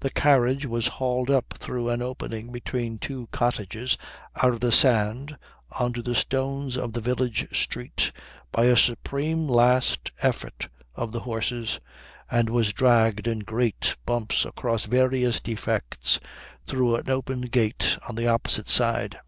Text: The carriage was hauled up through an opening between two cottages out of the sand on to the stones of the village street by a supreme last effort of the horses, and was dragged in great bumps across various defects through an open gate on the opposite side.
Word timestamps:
The 0.00 0.10
carriage 0.10 0.66
was 0.66 0.88
hauled 1.00 1.30
up 1.30 1.54
through 1.56 1.88
an 1.88 2.02
opening 2.02 2.52
between 2.52 2.98
two 2.98 3.28
cottages 3.32 3.96
out 4.42 4.52
of 4.52 4.60
the 4.60 4.70
sand 4.70 5.38
on 5.80 5.94
to 5.94 6.02
the 6.02 6.14
stones 6.14 6.76
of 6.76 6.92
the 6.92 7.00
village 7.00 7.48
street 7.58 8.12
by 8.52 8.66
a 8.66 8.76
supreme 8.76 9.48
last 9.48 10.12
effort 10.20 10.68
of 10.94 11.12
the 11.12 11.20
horses, 11.20 11.80
and 12.30 12.50
was 12.50 12.74
dragged 12.74 13.26
in 13.26 13.38
great 13.38 13.96
bumps 14.04 14.44
across 14.44 14.84
various 14.84 15.40
defects 15.40 16.20
through 16.66 16.96
an 16.96 17.08
open 17.08 17.40
gate 17.40 17.98
on 18.06 18.16
the 18.16 18.28
opposite 18.28 18.68
side. 18.68 19.18